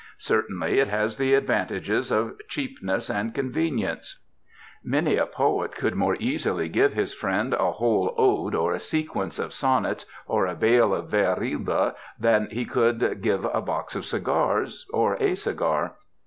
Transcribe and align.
Certainly 0.17 0.79
it 0.79 0.87
has 0.87 1.17
the 1.17 1.35
advantages 1.35 2.09
of 2.11 2.35
cheapness 2.47 3.07
and 3.07 3.35
convenience. 3.35 4.19
Many 4.83 5.11
a 5.11 5.13
Digitized 5.13 5.13
by 5.13 5.13
Google 5.13 5.27
/ 5.27 5.27
ESSAYS 5.27 5.37
poet 5.37 5.75
could 5.75 5.95
more 5.95 6.15
easily 6.19 6.69
give 6.69 6.93
his 6.93 7.13
friend 7.13 7.53
a 7.53 7.71
whole 7.73 8.15
ode 8.17 8.55
or 8.55 8.73
a 8.73 8.79
sequence 8.79 9.37
of 9.37 9.53
sonnets 9.53 10.07
or 10.25 10.47
a 10.47 10.55
bale 10.55 10.95
of 10.95 11.09
vers 11.11 11.37
libre 11.37 11.93
than 12.17 12.47
he 12.49 12.65
could 12.65 13.21
give 13.21 13.45
a 13.45 13.61
box 13.61 13.95
of 13.95 14.03
cigars, 14.07 14.87
or 14.91 15.17
a 15.21 15.35
cigar. 15.35 15.93